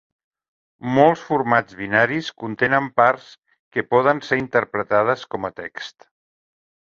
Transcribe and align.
Molts 0.93 1.25
formats 1.25 1.75
binaris 1.81 2.29
contenen 2.43 2.87
parts 3.01 3.27
que 3.77 3.85
poden 3.93 4.23
ser 4.29 4.41
interpretades 4.45 5.27
com 5.35 5.47
a 5.51 5.53
text. 5.63 6.11